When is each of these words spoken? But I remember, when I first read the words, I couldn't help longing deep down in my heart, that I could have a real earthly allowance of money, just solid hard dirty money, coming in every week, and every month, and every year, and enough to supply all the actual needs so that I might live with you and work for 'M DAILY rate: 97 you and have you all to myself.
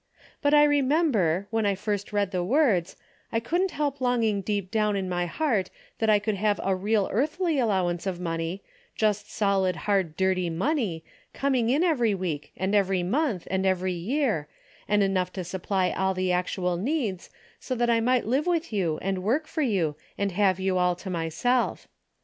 But 0.41 0.55
I 0.55 0.63
remember, 0.63 1.45
when 1.51 1.67
I 1.67 1.75
first 1.75 2.11
read 2.11 2.31
the 2.31 2.43
words, 2.43 2.95
I 3.31 3.39
couldn't 3.39 3.69
help 3.69 4.01
longing 4.01 4.41
deep 4.41 4.71
down 4.71 4.95
in 4.95 5.07
my 5.07 5.27
heart, 5.27 5.69
that 5.99 6.09
I 6.09 6.17
could 6.17 6.33
have 6.33 6.59
a 6.63 6.75
real 6.75 7.07
earthly 7.11 7.59
allowance 7.59 8.07
of 8.07 8.19
money, 8.19 8.63
just 8.95 9.31
solid 9.31 9.75
hard 9.75 10.17
dirty 10.17 10.49
money, 10.49 11.03
coming 11.33 11.69
in 11.69 11.83
every 11.83 12.15
week, 12.15 12.51
and 12.57 12.73
every 12.73 13.03
month, 13.03 13.47
and 13.51 13.63
every 13.63 13.93
year, 13.93 14.47
and 14.87 15.03
enough 15.03 15.31
to 15.33 15.43
supply 15.43 15.91
all 15.91 16.15
the 16.15 16.31
actual 16.31 16.77
needs 16.77 17.29
so 17.59 17.75
that 17.75 17.91
I 17.91 17.99
might 17.99 18.25
live 18.25 18.47
with 18.47 18.73
you 18.73 18.97
and 19.03 19.21
work 19.21 19.45
for 19.45 19.61
'M 19.61 19.67
DAILY 19.67 19.73
rate: 19.77 19.81
97 19.85 19.85
you 20.17 20.23
and 20.23 20.31
have 20.31 20.59
you 20.59 20.77
all 20.79 20.95
to 20.95 21.11
myself. 21.11 21.87